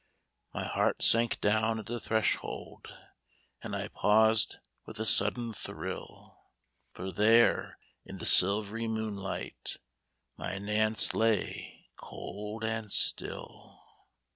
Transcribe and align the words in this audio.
My 0.51 0.63
heart 0.65 1.03
sank 1.03 1.39
down 1.41 1.77
at 1.77 1.85
the 1.85 1.99
threshold. 1.99 2.87
And 3.61 3.75
I 3.75 3.87
paused 3.87 4.57
with 4.83 4.99
a 4.99 5.05
sudden 5.05 5.53
thrill, 5.53 6.39
For 6.91 7.11
there 7.11 7.77
in 8.03 8.17
the 8.17 8.25
silv'ry 8.25 8.87
moonlight 8.89 9.77
My 10.37 10.57
Nance 10.57 11.13
lay, 11.13 11.91
cold 11.97 12.63
and 12.63 12.91
still. 12.91 13.79